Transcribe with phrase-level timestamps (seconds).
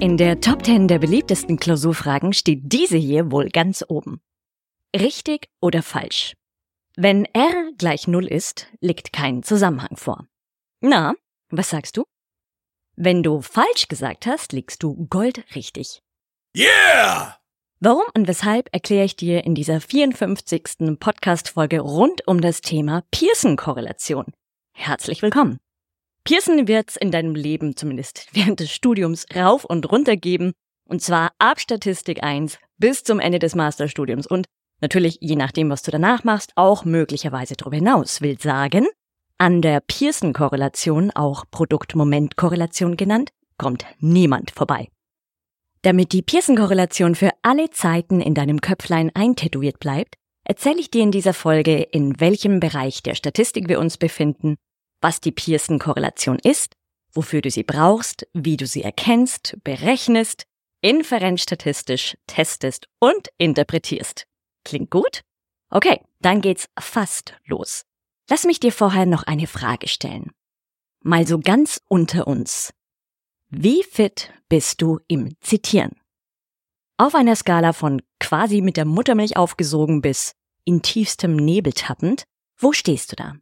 [0.00, 4.20] In der Top 10 der beliebtesten Klausurfragen steht diese hier wohl ganz oben.
[4.94, 6.34] Richtig oder falsch?
[6.96, 10.26] Wenn R gleich 0 ist, liegt kein Zusammenhang vor.
[10.80, 11.14] Na,
[11.50, 12.04] was sagst du?
[12.96, 16.00] Wenn du falsch gesagt hast, liegst du goldrichtig.
[16.56, 17.36] Yeah!
[17.80, 20.98] Warum und weshalb erkläre ich dir in dieser 54.
[21.00, 24.26] Podcast-Folge rund um das Thema Pearson-Korrelation.
[24.72, 25.58] Herzlich willkommen.
[26.24, 30.52] Pearson wird's in deinem Leben zumindest während des Studiums rauf und runter geben.
[30.88, 34.46] Und zwar ab Statistik 1 bis zum Ende des Masterstudiums und
[34.80, 38.22] natürlich je nachdem, was du danach machst, auch möglicherweise darüber hinaus.
[38.22, 38.86] Will sagen,
[39.36, 44.88] an der Pearson-Korrelation, auch Produkt-Moment-Korrelation genannt, kommt niemand vorbei.
[45.82, 51.10] Damit die Pearson-Korrelation für alle Zeiten in deinem Köpflein eintätowiert bleibt, erzähle ich dir in
[51.10, 54.56] dieser Folge, in welchem Bereich der Statistik wir uns befinden
[55.04, 56.76] was die Pearson-Korrelation ist,
[57.12, 60.44] wofür du sie brauchst, wie du sie erkennst, berechnest,
[60.80, 64.26] inferenzstatistisch testest und interpretierst.
[64.64, 65.20] Klingt gut?
[65.68, 67.84] Okay, dann geht's fast los.
[68.30, 70.30] Lass mich dir vorher noch eine Frage stellen.
[71.02, 72.72] Mal so ganz unter uns.
[73.50, 76.00] Wie fit bist du im Zitieren?
[76.96, 80.32] Auf einer Skala von quasi mit der Muttermilch aufgesogen bis
[80.64, 82.24] in tiefstem Nebel tappend,
[82.56, 83.34] wo stehst du da?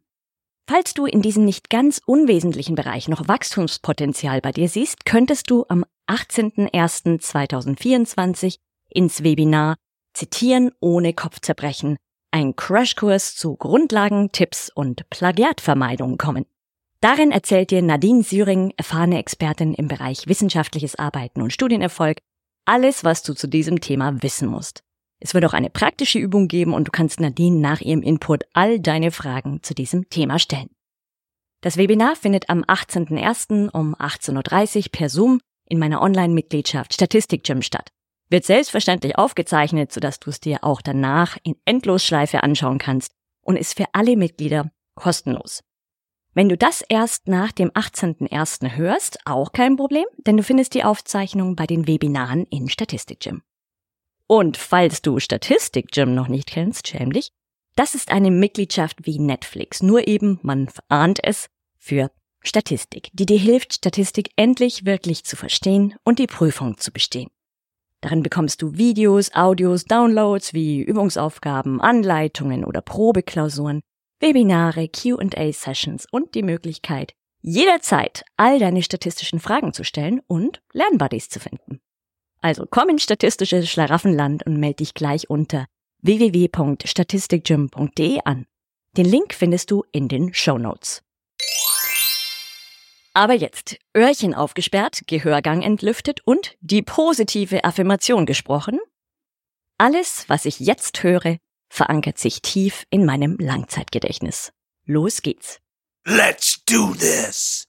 [0.65, 5.65] Falls du in diesem nicht ganz unwesentlichen Bereich noch Wachstumspotenzial bei dir siehst, könntest du
[5.67, 9.75] am 18.01.2024 ins Webinar
[10.13, 11.97] Zitieren ohne Kopfzerbrechen,
[12.31, 16.45] ein Crashkurs zu Grundlagen, Tipps und Plagiatvermeidung kommen.
[17.01, 22.19] Darin erzählt dir Nadine Syring, erfahrene Expertin im Bereich wissenschaftliches Arbeiten und Studienerfolg,
[22.65, 24.83] alles, was du zu diesem Thema wissen musst.
[25.23, 28.81] Es wird auch eine praktische Übung geben und du kannst Nadine nach ihrem Input all
[28.81, 30.69] deine Fragen zu diesem Thema stellen.
[31.61, 33.69] Das Webinar findet am 18.01.
[33.69, 35.39] um 18.30 Uhr per Zoom
[35.69, 37.89] in meiner Online-Mitgliedschaft Statistik Gym statt.
[38.29, 43.77] Wird selbstverständlich aufgezeichnet, sodass du es dir auch danach in Endlosschleife anschauen kannst und ist
[43.77, 45.63] für alle Mitglieder kostenlos.
[46.33, 48.75] Wenn du das erst nach dem 18.01.
[48.75, 53.41] hörst, auch kein Problem, denn du findest die Aufzeichnung bei den Webinaren in Statistik Gym.
[54.27, 57.31] Und falls du Statistik Gym noch nicht kennst, schäm dich,
[57.75, 61.47] das ist eine Mitgliedschaft wie Netflix, nur eben, man ahnt es,
[61.77, 62.11] für
[62.41, 67.29] Statistik, die dir hilft, Statistik endlich wirklich zu verstehen und die Prüfung zu bestehen.
[68.01, 73.81] Darin bekommst du Videos, Audios, Downloads wie Übungsaufgaben, Anleitungen oder Probeklausuren,
[74.19, 81.39] Webinare, QA-Sessions und die Möglichkeit, jederzeit all deine statistischen Fragen zu stellen und Lernbuddies zu
[81.39, 81.79] finden.
[82.43, 85.65] Also komm ins statistische Schlaraffenland und melde dich gleich unter
[86.01, 88.45] www.statistikgym.de an.
[88.97, 91.01] Den Link findest du in den Show Notes.
[93.13, 98.77] Aber jetzt Öhrchen aufgesperrt, Gehörgang entlüftet und die positive Affirmation gesprochen.
[99.77, 101.37] Alles, was ich jetzt höre,
[101.69, 104.51] verankert sich tief in meinem Langzeitgedächtnis.
[104.85, 105.61] Los geht's.
[106.05, 107.63] Let's do this!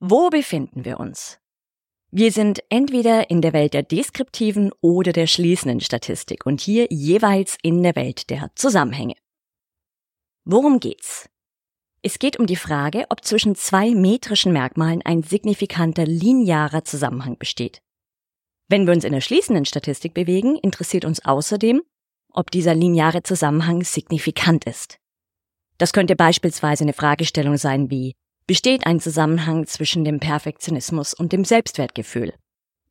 [0.00, 1.38] Wo befinden wir uns?
[2.14, 7.56] Wir sind entweder in der Welt der deskriptiven oder der schließenden Statistik und hier jeweils
[7.62, 9.14] in der Welt der Zusammenhänge.
[10.44, 11.30] Worum geht's?
[12.02, 17.80] Es geht um die Frage, ob zwischen zwei metrischen Merkmalen ein signifikanter linearer Zusammenhang besteht.
[18.68, 21.80] Wenn wir uns in der schließenden Statistik bewegen, interessiert uns außerdem,
[22.30, 24.98] ob dieser lineare Zusammenhang signifikant ist.
[25.78, 28.12] Das könnte beispielsweise eine Fragestellung sein wie,
[28.46, 32.34] besteht ein Zusammenhang zwischen dem Perfektionismus und dem Selbstwertgefühl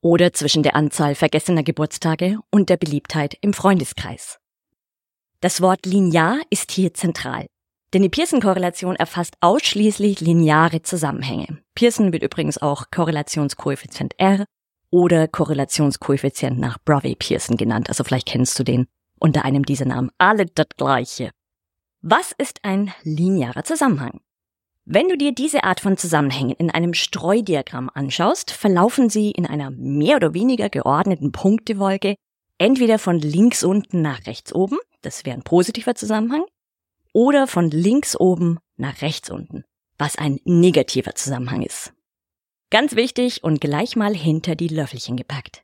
[0.02, 4.40] oder zwischen der Anzahl vergessener Geburtstage und der Beliebtheit im Freundeskreis.
[5.40, 7.48] Das Wort linear ist hier zentral,
[7.94, 11.60] denn die Pearson-Korrelation erfasst ausschließlich lineare Zusammenhänge.
[11.76, 14.46] Pearson wird übrigens auch Korrelationskoeffizient R
[14.90, 18.88] oder Korrelationskoeffizient nach Brovey-Pearson genannt, also vielleicht kennst du den
[19.20, 20.10] unter einem dieser Namen.
[20.18, 21.32] Alle das gleiche.
[22.02, 24.20] Was ist ein linearer Zusammenhang?
[24.86, 29.70] Wenn du dir diese Art von Zusammenhängen in einem Streudiagramm anschaust, verlaufen sie in einer
[29.70, 32.16] mehr oder weniger geordneten Punktewolke
[32.58, 36.46] entweder von links unten nach rechts oben, das wäre ein positiver Zusammenhang,
[37.14, 39.64] oder von links oben nach rechts unten,
[39.98, 41.94] was ein negativer Zusammenhang ist.
[42.70, 45.64] Ganz wichtig und gleich mal hinter die Löffelchen gepackt.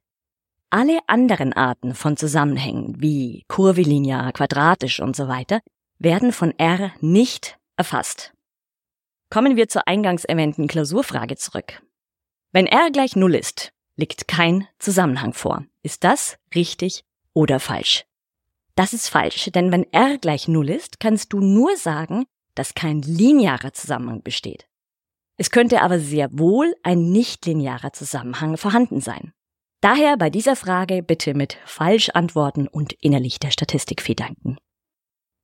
[0.70, 5.62] Alle anderen Arten von Zusammenhängen, wie kurvilinear, quadratisch und so weiter,
[6.00, 8.34] werden von R nicht erfasst.
[9.30, 11.82] Kommen wir zur eingangs erwähnten Klausurfrage zurück.
[12.54, 15.66] Wenn R gleich Null ist, liegt kein Zusammenhang vor.
[15.84, 17.04] Ist das richtig
[17.34, 18.06] oder falsch?
[18.76, 22.26] Das ist falsch, denn wenn R gleich Null ist, kannst du nur sagen,
[22.56, 24.68] dass kein linearer Zusammenhang besteht.
[25.36, 29.34] Es könnte aber sehr wohl ein nichtlinearer Zusammenhang vorhanden sein.
[29.82, 34.58] Daher bei dieser Frage bitte mit falsch antworten und innerlich der Statistikfee danken.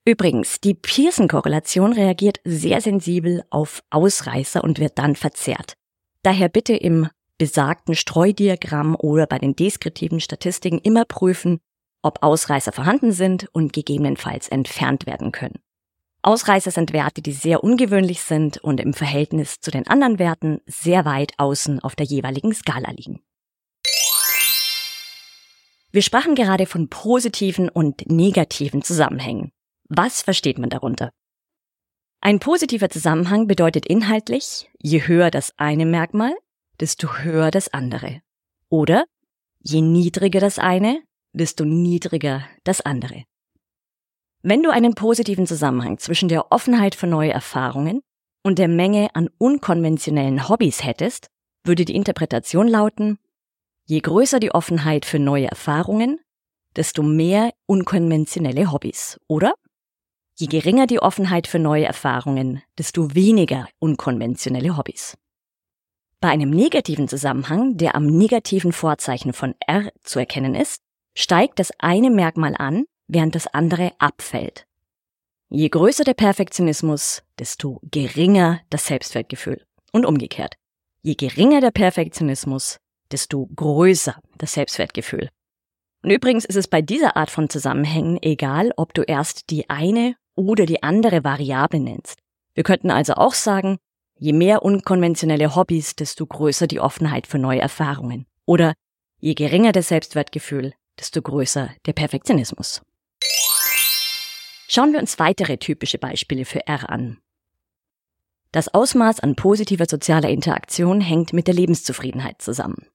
[0.05, 5.75] Übrigens, die Pearson-Korrelation reagiert sehr sensibel auf Ausreißer und wird dann verzerrt.
[6.23, 7.07] Daher bitte im
[7.37, 11.59] besagten Streudiagramm oder bei den deskriptiven Statistiken immer prüfen,
[12.01, 15.59] ob Ausreißer vorhanden sind und gegebenenfalls entfernt werden können.
[16.21, 21.05] Ausreißer sind Werte, die sehr ungewöhnlich sind und im Verhältnis zu den anderen Werten sehr
[21.05, 23.21] weit außen auf der jeweiligen Skala liegen.
[25.91, 29.52] Wir sprachen gerade von positiven und negativen Zusammenhängen.
[29.95, 31.11] Was versteht man darunter?
[32.19, 36.33] Ein positiver Zusammenhang bedeutet inhaltlich, je höher das eine Merkmal,
[36.79, 38.21] desto höher das andere.
[38.69, 39.05] Oder
[39.59, 41.03] je niedriger das eine,
[41.33, 43.25] desto niedriger das andere.
[44.41, 48.01] Wenn du einen positiven Zusammenhang zwischen der Offenheit für neue Erfahrungen
[48.41, 51.27] und der Menge an unkonventionellen Hobbys hättest,
[51.63, 53.19] würde die Interpretation lauten,
[53.85, 56.19] je größer die Offenheit für neue Erfahrungen,
[56.75, 59.53] desto mehr unkonventionelle Hobbys, oder?
[60.35, 65.15] Je geringer die Offenheit für neue Erfahrungen, desto weniger unkonventionelle Hobbys.
[66.19, 70.81] Bei einem negativen Zusammenhang, der am negativen Vorzeichen von R zu erkennen ist,
[71.15, 74.65] steigt das eine Merkmal an, während das andere abfällt.
[75.49, 79.63] Je größer der Perfektionismus, desto geringer das Selbstwertgefühl.
[79.91, 80.55] Und umgekehrt.
[81.03, 82.79] Je geringer der Perfektionismus,
[83.11, 85.29] desto größer das Selbstwertgefühl.
[86.01, 90.15] Und übrigens ist es bei dieser Art von Zusammenhängen egal, ob du erst die eine
[90.35, 92.19] oder die andere Variable nennst.
[92.53, 93.77] Wir könnten also auch sagen,
[94.17, 98.25] je mehr unkonventionelle Hobbys, desto größer die Offenheit für neue Erfahrungen.
[98.45, 98.73] Oder
[99.19, 102.81] je geringer das Selbstwertgefühl, desto größer der Perfektionismus.
[104.67, 107.19] Schauen wir uns weitere typische Beispiele für R an.
[108.51, 112.87] Das Ausmaß an positiver sozialer Interaktion hängt mit der Lebenszufriedenheit zusammen.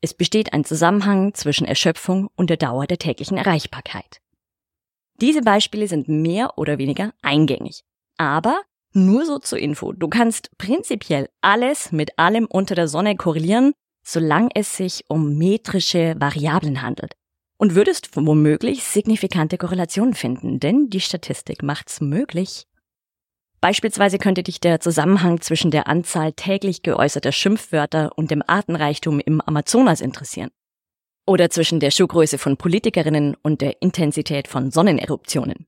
[0.00, 4.20] Es besteht ein Zusammenhang zwischen Erschöpfung und der Dauer der täglichen Erreichbarkeit.
[5.20, 7.84] Diese Beispiele sind mehr oder weniger eingängig.
[8.16, 8.60] Aber
[8.92, 9.92] nur so zur Info.
[9.92, 13.72] Du kannst prinzipiell alles mit allem unter der Sonne korrelieren,
[14.04, 17.14] solange es sich um metrische Variablen handelt
[17.56, 22.66] und würdest womöglich signifikante Korrelationen finden, denn die Statistik macht's möglich.
[23.60, 29.40] Beispielsweise könnte dich der Zusammenhang zwischen der Anzahl täglich geäußerter Schimpfwörter und dem Artenreichtum im
[29.40, 30.50] Amazonas interessieren.
[31.26, 35.66] Oder zwischen der Schuhgröße von Politikerinnen und der Intensität von Sonneneruptionen.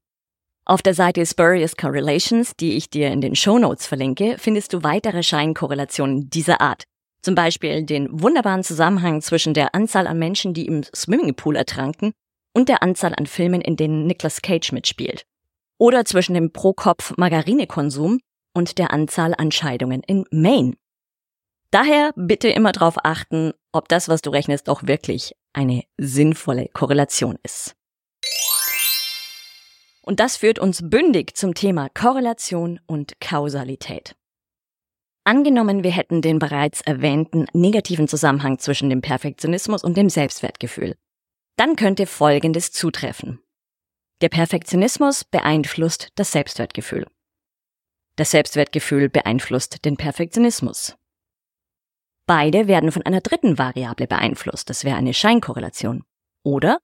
[0.67, 4.83] Auf der Seite Spurious Correlations, die ich dir in den Show Notes verlinke, findest du
[4.83, 6.85] weitere Scheinkorrelationen dieser Art,
[7.23, 12.12] zum Beispiel den wunderbaren Zusammenhang zwischen der Anzahl an Menschen, die im Swimmingpool ertranken,
[12.55, 15.25] und der Anzahl an Filmen, in denen Nicolas Cage mitspielt.
[15.79, 18.21] Oder zwischen dem Pro-Kopf-Margarinekonsum
[18.55, 20.75] und der Anzahl an Scheidungen in Maine.
[21.71, 27.39] Daher bitte immer darauf achten, ob das, was du rechnest, auch wirklich eine sinnvolle Korrelation
[27.43, 27.75] ist.
[30.03, 34.15] Und das führt uns bündig zum Thema Korrelation und Kausalität.
[35.25, 40.96] Angenommen, wir hätten den bereits erwähnten negativen Zusammenhang zwischen dem Perfektionismus und dem Selbstwertgefühl.
[41.56, 43.41] Dann könnte Folgendes zutreffen.
[44.20, 47.06] Der Perfektionismus beeinflusst das Selbstwertgefühl.
[48.17, 50.96] Das Selbstwertgefühl beeinflusst den Perfektionismus.
[52.27, 56.05] Beide werden von einer dritten Variable beeinflusst, das wäre eine Scheinkorrelation.
[56.43, 56.79] Oder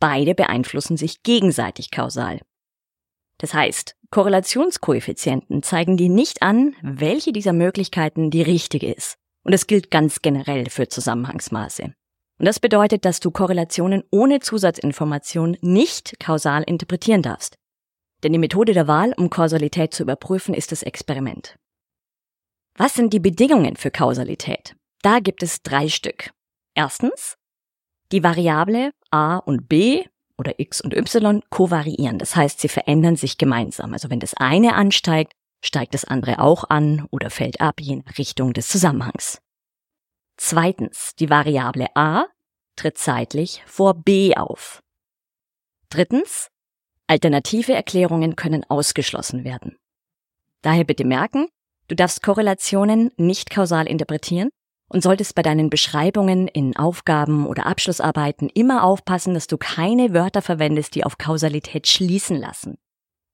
[0.00, 2.40] beide beeinflussen sich gegenseitig kausal.
[3.38, 9.16] Das heißt, Korrelationskoeffizienten zeigen dir nicht an, welche dieser Möglichkeiten die richtige ist.
[9.44, 11.94] Und das gilt ganz generell für Zusammenhangsmaße.
[12.38, 17.56] Und das bedeutet, dass du Korrelationen ohne Zusatzinformation nicht kausal interpretieren darfst.
[18.22, 21.56] Denn die Methode der Wahl, um Kausalität zu überprüfen, ist das Experiment.
[22.76, 24.74] Was sind die Bedingungen für Kausalität?
[25.02, 26.30] Da gibt es drei Stück.
[26.74, 27.36] Erstens,
[28.10, 30.04] die Variable a und b
[30.36, 32.18] oder X und Y kovariieren.
[32.18, 33.92] Das heißt, sie verändern sich gemeinsam.
[33.92, 38.18] Also wenn das eine ansteigt, steigt das andere auch an oder fällt ab, je nach
[38.18, 39.40] Richtung des Zusammenhangs.
[40.36, 42.26] Zweitens, die Variable a
[42.74, 44.82] tritt zeitlich vor b auf.
[45.90, 46.48] Drittens,
[47.06, 49.76] alternative Erklärungen können ausgeschlossen werden.
[50.62, 51.46] Daher bitte merken,
[51.88, 54.50] du darfst Korrelationen nicht kausal interpretieren
[54.88, 60.42] und solltest bei deinen Beschreibungen in Aufgaben oder Abschlussarbeiten immer aufpassen, dass du keine Wörter
[60.42, 62.76] verwendest, die auf Kausalität schließen lassen.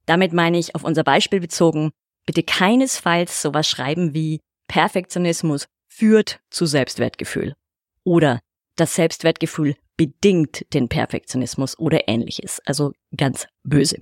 [0.07, 1.91] Damit meine ich auf unser Beispiel bezogen,
[2.27, 7.55] bitte keinesfalls sowas schreiben wie Perfektionismus führt zu Selbstwertgefühl
[8.05, 8.41] oder
[8.77, 13.99] das Selbstwertgefühl bedingt den Perfektionismus oder ähnliches, also ganz böse.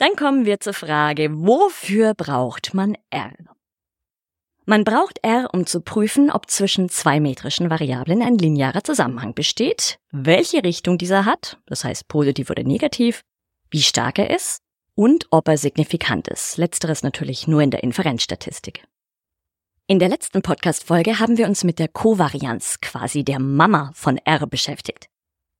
[0.00, 3.34] Dann kommen wir zur Frage, wofür braucht man R?
[4.64, 9.98] Man braucht R, um zu prüfen, ob zwischen zwei metrischen Variablen ein linearer Zusammenhang besteht,
[10.10, 13.20] welche Richtung dieser hat, das heißt positiv oder negativ,
[13.70, 14.62] wie stark er ist
[14.94, 16.56] und ob er signifikant ist.
[16.56, 18.86] Letzteres natürlich nur in der Inferenzstatistik.
[19.86, 24.46] In der letzten Podcast-Folge haben wir uns mit der Kovarianz, quasi der Mama von R,
[24.46, 25.10] beschäftigt.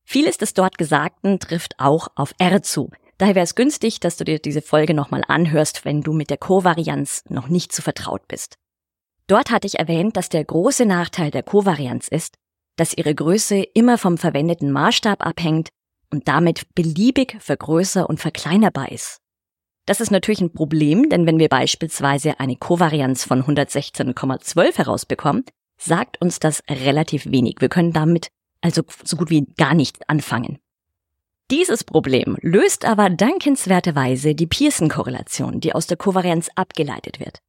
[0.03, 2.91] Vieles des dort Gesagten trifft auch auf R zu.
[3.21, 6.39] Daher wäre es günstig, dass du dir diese Folge nochmal anhörst, wenn du mit der
[6.39, 8.55] Kovarianz noch nicht zu vertraut bist.
[9.27, 12.37] Dort hatte ich erwähnt, dass der große Nachteil der Kovarianz ist,
[12.77, 15.69] dass ihre Größe immer vom verwendeten Maßstab abhängt
[16.11, 19.19] und damit beliebig vergrößer und verkleinerbar ist.
[19.85, 25.45] Das ist natürlich ein Problem, denn wenn wir beispielsweise eine Kovarianz von 116,12 herausbekommen,
[25.79, 27.57] sagt uns das relativ wenig.
[27.59, 28.29] Wir können damit
[28.63, 30.59] also so gut wie gar nichts anfangen.
[31.51, 37.41] Dieses Problem löst aber dankenswerterweise die Pearson-Korrelation, die aus der Kovarianz abgeleitet wird.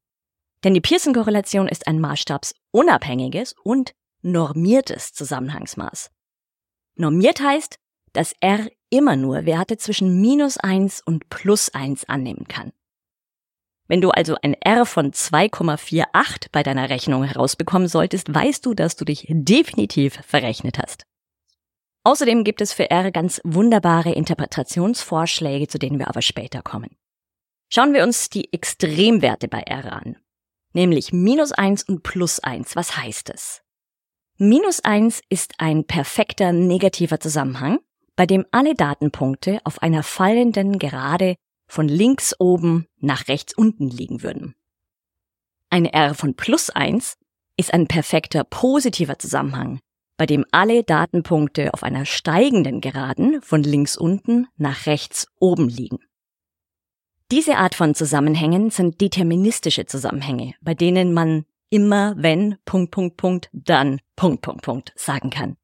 [0.64, 3.94] Denn die Pearson-Korrelation ist ein maßstabsunabhängiges und
[4.24, 6.10] normiertes Zusammenhangsmaß.
[6.96, 7.78] Normiert heißt,
[8.14, 12.72] dass R immer nur Werte zwischen minus eins und plus eins annehmen kann.
[13.88, 18.96] Wenn du also ein R von 2,48 bei deiner Rechnung herausbekommen solltest, weißt du, dass
[18.96, 21.04] du dich definitiv verrechnet hast.
[22.04, 26.98] Außerdem gibt es für R ganz wunderbare Interpretationsvorschläge, zu denen wir aber später kommen.
[27.70, 30.18] Schauen wir uns die Extremwerte bei R an
[30.74, 32.76] nämlich minus eins und plus eins.
[32.76, 33.62] Was heißt es?
[34.38, 37.80] Minus eins ist ein perfekter negativer Zusammenhang,
[38.16, 41.36] bei dem alle Datenpunkte auf einer fallenden Gerade
[41.68, 44.56] von links oben nach rechts unten liegen würden.
[45.70, 47.18] Eine R von plus eins
[47.56, 49.80] ist ein perfekter positiver Zusammenhang,
[50.22, 55.98] bei dem alle Datenpunkte auf einer steigenden Geraden von links unten nach rechts oben liegen.
[57.32, 63.50] Diese Art von Zusammenhängen sind deterministische Zusammenhänge, bei denen man immer wenn Punkt Punkt Punkt
[63.52, 65.58] dann Punkt Punkt Punkt sagen kann.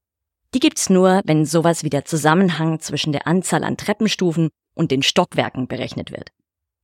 [0.55, 5.03] Die gibt's nur, wenn sowas wie der Zusammenhang zwischen der Anzahl an Treppenstufen und den
[5.03, 6.31] Stockwerken berechnet wird.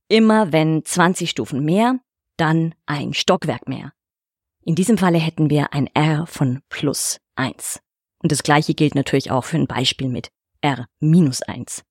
[0.06, 1.98] Immer wenn 20 Stufen mehr,
[2.36, 3.92] dann ein Stockwerk mehr.
[4.62, 7.80] In diesem Falle hätten wir ein R von plus 1.
[8.22, 10.28] Und das gleiche gilt natürlich auch für ein Beispiel mit
[10.60, 11.82] R minus 1.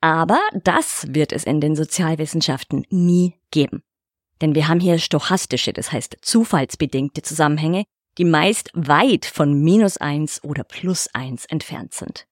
[0.00, 3.82] Aber das wird es in den Sozialwissenschaften nie geben.
[4.40, 7.84] Denn wir haben hier stochastische, das heißt zufallsbedingte Zusammenhänge,
[8.18, 12.26] die meist weit von minus eins oder plus eins entfernt sind.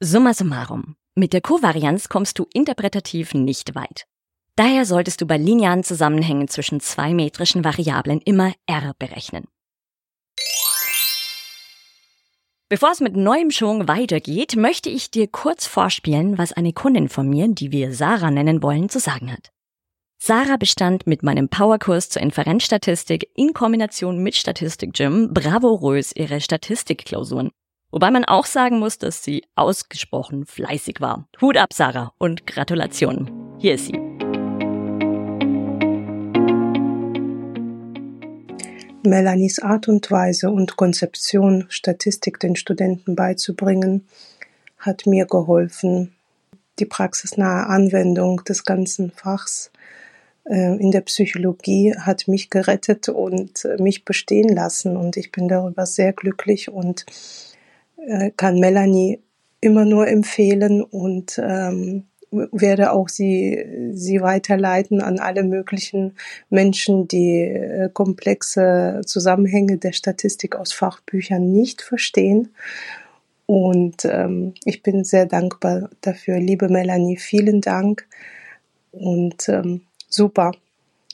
[0.00, 0.96] Summa summarum.
[1.14, 4.06] Mit der Kovarianz kommst du interpretativ nicht weit.
[4.54, 9.46] Daher solltest du bei linearen Zusammenhängen zwischen zwei metrischen Variablen immer R berechnen.
[12.68, 17.28] Bevor es mit neuem Schwung weitergeht, möchte ich dir kurz vorspielen, was eine Kundin von
[17.28, 19.52] mir, die wir Sarah nennen wollen, zu sagen hat.
[20.18, 27.52] Sarah bestand mit meinem Powerkurs zur Inferenzstatistik in Kombination mit Statistik Gym bravourös ihre Statistikklausuren.
[27.92, 31.28] Wobei man auch sagen muss, dass sie ausgesprochen fleißig war.
[31.40, 33.30] Hut ab, Sarah, und Gratulation.
[33.60, 34.25] Hier ist sie.
[39.06, 44.06] Melanies Art und Weise und Konzeption, Statistik den Studenten beizubringen,
[44.78, 46.14] hat mir geholfen.
[46.78, 49.70] Die praxisnahe Anwendung des ganzen Fachs
[50.44, 54.96] äh, in der Psychologie hat mich gerettet und äh, mich bestehen lassen.
[54.96, 57.06] Und ich bin darüber sehr glücklich und
[57.96, 59.20] äh, kann Melanie
[59.60, 66.14] immer nur empfehlen und ähm, werde auch sie, sie weiterleiten an alle möglichen
[66.50, 72.50] Menschen, die äh, komplexe Zusammenhänge der Statistik aus Fachbüchern nicht verstehen.
[73.46, 76.38] Und ähm, ich bin sehr dankbar dafür.
[76.38, 78.06] Liebe Melanie, vielen Dank
[78.90, 80.52] und ähm, super.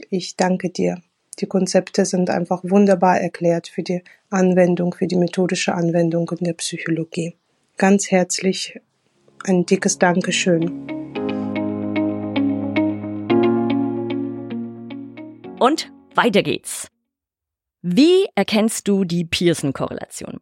[0.09, 1.03] Ich danke dir.
[1.39, 6.55] Die Konzepte sind einfach wunderbar erklärt für die Anwendung, für die methodische Anwendung in der
[6.55, 7.35] Psychologie.
[7.77, 8.81] Ganz herzlich
[9.45, 11.02] ein dickes Dankeschön.
[15.63, 16.89] Und weiter geht's.
[17.83, 20.41] Wie erkennst du die Pearson-Korrelation?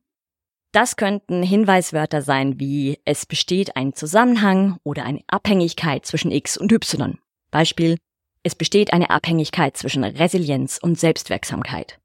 [0.73, 6.73] Das könnten Hinweiswörter sein wie es besteht ein Zusammenhang oder eine Abhängigkeit zwischen x und
[6.73, 7.19] y.
[7.51, 7.99] Beispiel
[8.43, 12.01] es besteht eine Abhängigkeit zwischen Resilienz und Selbstwirksamkeit.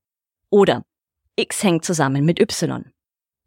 [0.50, 0.84] Oder
[1.38, 2.92] X hängt zusammen mit Y.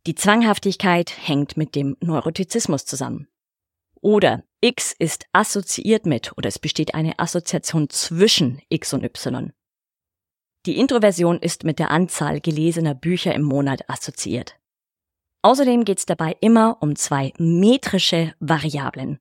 [0.06, 3.28] Die Zwanghaftigkeit hängt mit dem Neurotizismus zusammen.
[4.00, 9.52] Oder X ist assoziiert mit oder es besteht eine Assoziation zwischen X und Y.
[10.66, 14.58] Die Introversion ist mit der Anzahl gelesener Bücher im Monat assoziiert.
[15.42, 19.18] Außerdem geht es dabei immer um zwei metrische Variablen.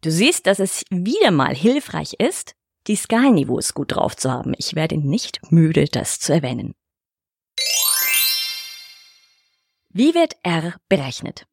[0.00, 2.54] Du siehst, dass es wieder mal hilfreich ist,
[2.86, 4.54] die Skalniveaus gut drauf zu haben.
[4.58, 6.74] Ich werde nicht müde, das zu erwähnen.
[9.90, 11.46] Wie wird R berechnet?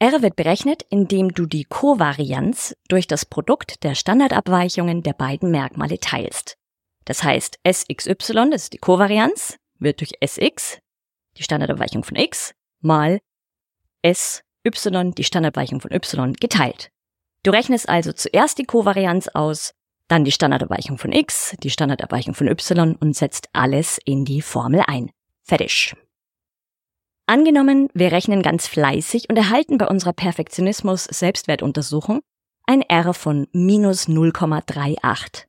[0.00, 6.00] R wird berechnet, indem du die Kovarianz durch das Produkt der Standardabweichungen der beiden Merkmale
[6.00, 6.56] teilst.
[7.04, 10.78] Das heißt, SXY, das ist die Kovarianz, wird durch SX,
[11.36, 13.20] die Standardabweichung von X, mal
[14.04, 16.90] SY, die Standardabweichung von Y, geteilt.
[17.42, 19.72] Du rechnest also zuerst die Kovarianz aus,
[20.08, 24.82] dann die Standardabweichung von X, die Standardabweichung von Y und setzt alles in die Formel
[24.86, 25.10] ein.
[25.42, 25.94] Fertig.
[27.26, 32.20] Angenommen, wir rechnen ganz fleißig und erhalten bei unserer Perfektionismus-Selbstwertuntersuchung
[32.66, 35.46] ein R von minus 0,38.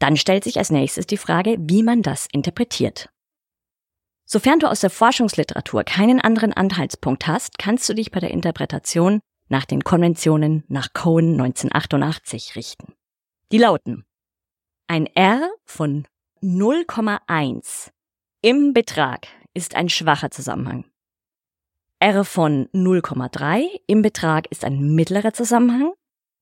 [0.00, 3.10] Dann stellt sich als nächstes die Frage, wie man das interpretiert.
[4.24, 9.20] Sofern du aus der Forschungsliteratur keinen anderen Anhaltspunkt hast, kannst du dich bei der Interpretation
[9.48, 12.94] nach den Konventionen nach Cohen 1988 richten.
[13.52, 14.04] Die lauten
[14.90, 16.04] ein R von
[16.42, 17.90] 0,1
[18.42, 20.84] im Betrag ist ein schwacher Zusammenhang.
[22.00, 25.92] R von 0,3 im Betrag ist ein mittlerer Zusammenhang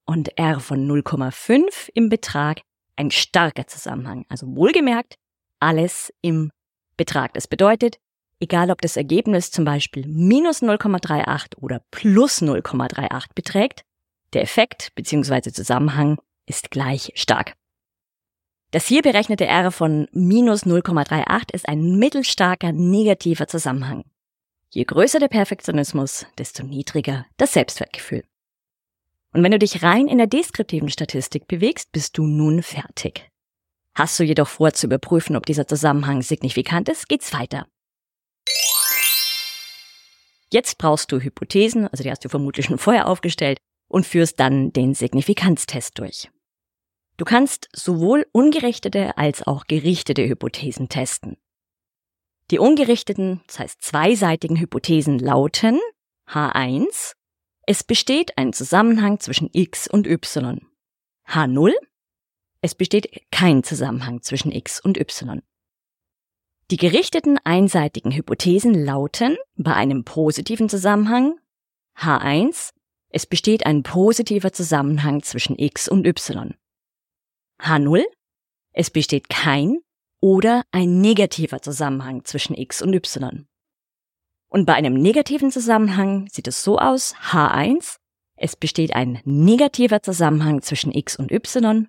[0.07, 2.63] und R von 0,5 im Betrag
[2.99, 4.27] ein starker Zusammenhang.
[4.29, 5.15] Also wohlgemerkt,
[5.61, 6.51] alles im
[6.97, 7.33] Betrag.
[7.35, 7.99] Das bedeutet,
[8.41, 13.83] egal ob das Ergebnis zum Beispiel minus 0,38 oder plus 0,38 beträgt,
[14.33, 15.53] der Effekt bzw.
[15.53, 17.55] Zusammenhang ist gleich stark.
[18.71, 24.05] Das hier berechnete R von minus 0,38 ist ein mittelstarker negativer Zusammenhang.
[24.71, 28.25] Je größer der Perfektionismus, desto niedriger das Selbstwertgefühl.
[29.33, 33.29] Und wenn du dich rein in der deskriptiven Statistik bewegst, bist du nun fertig.
[33.95, 37.67] Hast du jedoch vor zu überprüfen, ob dieser Zusammenhang signifikant ist, geht's weiter.
[40.51, 44.73] Jetzt brauchst du Hypothesen, also die hast du vermutlich schon vorher aufgestellt, und führst dann
[44.73, 46.31] den Signifikanztest durch.
[47.17, 51.37] Du kannst sowohl ungerichtete als auch gerichtete Hypothesen testen.
[52.51, 55.81] Die ungerichteten, das heißt zweiseitigen Hypothesen lauten
[56.29, 57.15] H1
[57.69, 60.67] es besteht ein Zusammenhang zwischen x und y.
[61.27, 61.75] H0.
[62.63, 65.43] Es besteht kein Zusammenhang zwischen x und y.
[66.71, 71.39] Die gerichteten einseitigen Hypothesen lauten bei einem positiven Zusammenhang
[71.95, 72.71] H1.
[73.11, 76.55] Es besteht ein positiver Zusammenhang zwischen x und y.
[77.61, 78.03] H0.
[78.73, 79.77] Es besteht kein
[80.21, 83.47] oder ein negativer Zusammenhang zwischen x und y.
[84.49, 87.97] Und bei einem negativen Zusammenhang sieht es so aus, H1,
[88.37, 91.89] es besteht ein negativer Zusammenhang zwischen x und y,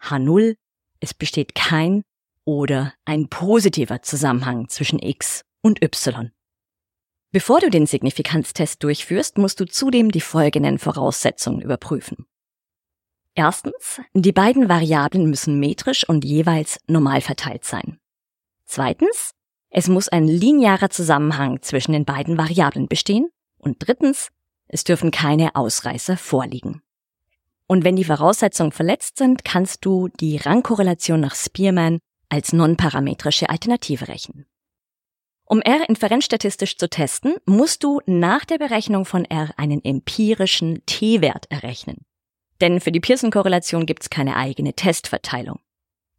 [0.00, 0.56] H0,
[1.00, 2.02] es besteht kein
[2.44, 6.32] oder ein positiver Zusammenhang zwischen x und y.
[7.30, 12.26] Bevor du den Signifikanztest durchführst, musst du zudem die folgenden Voraussetzungen überprüfen.
[13.34, 17.98] Erstens, die beiden Variablen müssen metrisch und jeweils normal verteilt sein.
[18.66, 19.32] Zweitens,
[19.74, 23.30] es muss ein linearer Zusammenhang zwischen den beiden Variablen bestehen.
[23.58, 24.28] Und drittens,
[24.68, 26.82] es dürfen keine Ausreißer vorliegen.
[27.66, 34.08] Und wenn die Voraussetzungen verletzt sind, kannst du die Rangkorrelation nach Spearman als nonparametrische Alternative
[34.08, 34.44] rechnen.
[35.46, 41.50] Um R inferenzstatistisch zu testen, musst du nach der Berechnung von R einen empirischen T-Wert
[41.50, 42.04] errechnen.
[42.60, 45.60] Denn für die Pearson-Korrelation gibt es keine eigene Testverteilung.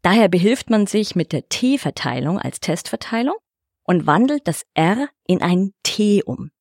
[0.02, 3.36] Daher behilft man sich mit der T-Verteilung als Testverteilung
[3.84, 6.52] und wandelt das R in ein T um.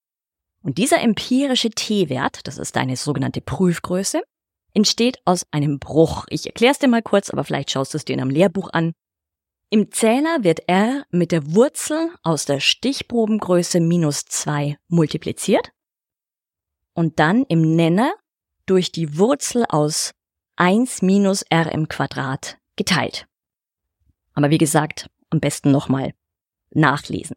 [0.63, 4.23] Und dieser empirische T-Wert, das ist deine sogenannte Prüfgröße,
[4.75, 6.27] entsteht aus einem Bruch.
[6.29, 8.71] Ich erkläre es dir mal kurz, aber vielleicht schaust du es dir in einem Lehrbuch
[8.73, 8.93] an.
[9.71, 15.73] Im Zähler wird R mit der Wurzel aus der Stichprobengröße minus 2 multipliziert
[16.95, 18.13] und dann im Nenner
[18.67, 20.13] durch die Wurzel aus
[20.57, 23.27] 1 minus R im Quadrat geteilt.
[24.35, 26.13] Aber wie gesagt, am besten nochmal
[26.75, 27.37] nachlesen.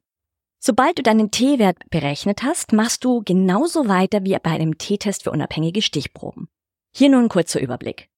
[0.60, 5.32] Sobald du deinen T-Wert berechnet hast, machst du genauso weiter wie bei einem T-Test für
[5.32, 6.48] unabhängige Stichproben.
[6.96, 8.10] Hier nun ein kurzer Überblick.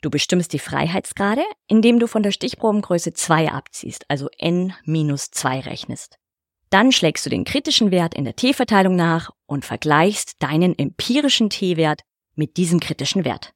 [0.00, 5.60] Du bestimmst die Freiheitsgrade, indem du von der Stichprobengröße 2 abziehst, also n minus 2
[5.60, 6.16] rechnest.
[6.70, 12.02] Dann schlägst du den kritischen Wert in der T-Verteilung nach und vergleichst deinen empirischen T-Wert
[12.34, 13.52] mit diesem kritischen Wert.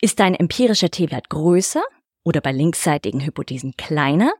[0.00, 1.82] Ist dein empirischer T-Wert größer
[2.22, 4.32] oder bei linksseitigen Hypothesen kleiner,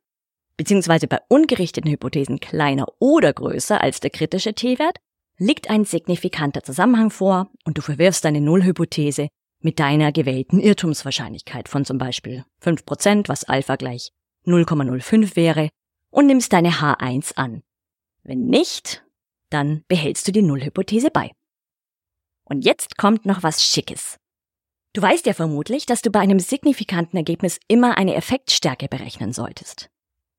[0.57, 4.99] beziehungsweise bei ungerichteten Hypothesen kleiner oder größer als der kritische T-Wert,
[5.38, 9.29] liegt ein signifikanter Zusammenhang vor und du verwirfst deine Nullhypothese
[9.61, 14.12] mit deiner gewählten Irrtumswahrscheinlichkeit von zum Beispiel 5%, was Alpha gleich
[14.47, 15.69] 0,05 wäre,
[16.11, 17.62] und nimmst deine H1 an.
[18.23, 19.05] Wenn nicht,
[19.51, 21.31] dann behältst du die Nullhypothese bei.
[22.45, 24.16] Und jetzt kommt noch was Schickes.
[24.95, 29.90] Du weißt ja vermutlich, dass du bei einem signifikanten Ergebnis immer eine Effektstärke berechnen solltest.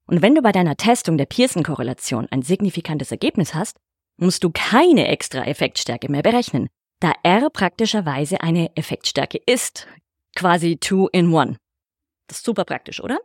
[0.08, 3.78] Und wenn du bei deiner Testung der Pearson-Korrelation ein signifikantes Ergebnis hast,
[4.18, 9.88] musst du keine extra Effektstärke mehr berechnen, da R praktischerweise eine Effektstärke ist.
[10.36, 11.58] Quasi two in one.
[12.28, 13.20] Das ist super praktisch, oder?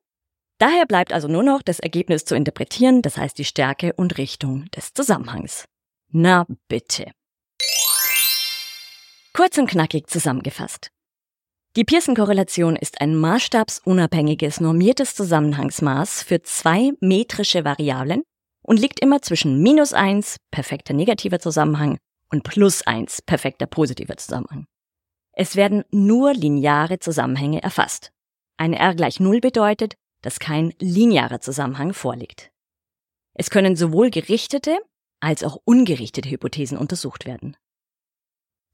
[0.58, 4.66] Daher bleibt also nur noch das Ergebnis zu interpretieren, das heißt die Stärke und Richtung
[4.70, 5.64] des Zusammenhangs.
[6.10, 7.10] Na bitte.
[9.32, 10.91] Kurz und knackig zusammengefasst.
[11.74, 18.24] Die Pearson-Korrelation ist ein maßstabsunabhängiges normiertes Zusammenhangsmaß für zwei metrische Variablen
[18.62, 21.96] und liegt immer zwischen minus eins perfekter negativer Zusammenhang
[22.30, 24.66] und plus eins perfekter positiver Zusammenhang.
[25.32, 28.12] Es werden nur lineare Zusammenhänge erfasst.
[28.58, 32.50] Eine R gleich Null bedeutet, dass kein linearer Zusammenhang vorliegt.
[33.32, 34.78] Es können sowohl gerichtete
[35.20, 37.56] als auch ungerichtete Hypothesen untersucht werden.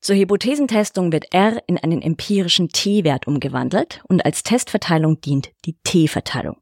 [0.00, 6.56] Zur Hypothesentestung wird R in einen empirischen T-Wert umgewandelt und als Testverteilung dient die T-Verteilung.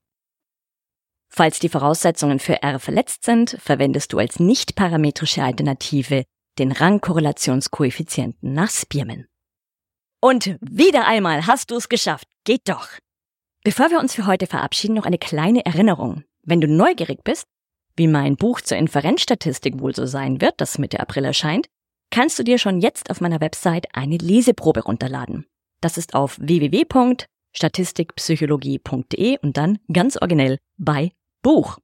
[1.29, 6.25] Falls die Voraussetzungen für R verletzt sind, verwendest du als nicht parametrische Alternative
[6.59, 9.27] den Rangkorrelationskoeffizienten nach Spearman.
[10.23, 12.27] Und wieder einmal hast du es geschafft.
[12.45, 12.89] Geht doch.
[13.65, 16.25] Bevor wir uns für heute verabschieden, noch eine kleine Erinnerung.
[16.43, 17.45] Wenn du neugierig bist,
[17.97, 21.67] wie mein Buch zur Inferenzstatistik wohl so sein wird, das Mitte April erscheint,
[22.11, 25.47] kannst du dir schon jetzt auf meiner Website eine Leseprobe runterladen.
[25.81, 31.79] Das ist auf www.statistikpsychologie.de und dann ganz originell bei Buch.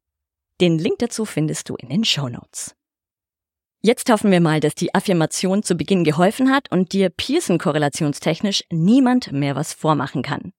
[0.60, 2.74] Den Link dazu findest du in den Show Notes.
[3.84, 9.32] Jetzt hoffen wir mal, dass die Affirmation zu Beginn geholfen hat und dir Pearson-korrelationstechnisch niemand
[9.32, 10.52] mehr was vormachen kann.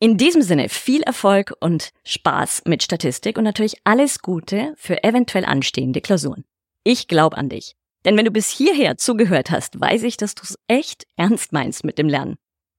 [0.00, 5.44] In diesem Sinne viel Erfolg und Spaß mit Statistik und natürlich alles Gute für eventuell
[5.44, 6.44] anstehende Klausuren.
[6.84, 7.76] Ich glaube an dich.
[8.04, 11.84] Denn wenn du bis hierher zugehört hast, weiß ich, dass du es echt ernst meinst
[11.84, 12.36] mit dem Lernen.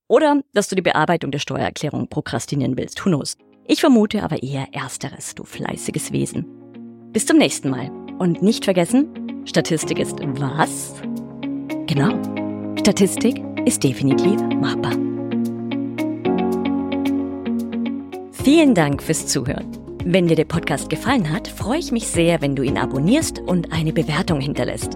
[0.08, 3.04] Oder dass du die Bearbeitung der Steuererklärung prokrastinieren willst.
[3.04, 3.36] Who knows?
[3.66, 6.46] Ich vermute aber eher Ersteres, du fleißiges Wesen.
[7.12, 7.90] Bis zum nächsten Mal.
[8.18, 10.94] Und nicht vergessen, Statistik ist was?
[11.86, 12.76] Genau.
[12.78, 14.92] Statistik ist definitiv machbar.
[18.30, 19.66] Vielen Dank fürs Zuhören.
[20.04, 23.72] Wenn dir der Podcast gefallen hat, freue ich mich sehr, wenn du ihn abonnierst und
[23.72, 24.94] eine Bewertung hinterlässt.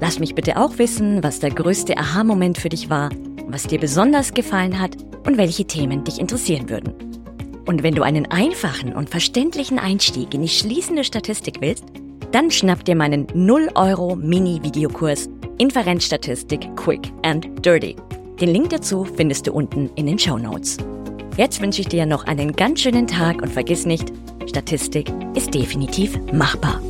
[0.00, 3.10] Lass mich bitte auch wissen, was der größte Aha-Moment für dich war,
[3.46, 6.94] was dir besonders gefallen hat und welche Themen dich interessieren würden.
[7.66, 11.84] Und wenn du einen einfachen und verständlichen Einstieg in die schließende Statistik willst,
[12.32, 17.94] dann schnapp dir meinen 0 Euro Mini-Videokurs Inferenzstatistik Quick and Dirty.
[18.40, 20.78] Den Link dazu findest du unten in den Show Notes.
[21.36, 24.10] Jetzt wünsche ich dir noch einen ganz schönen Tag und vergiss nicht,
[24.46, 26.80] Statistik ist definitiv machbar.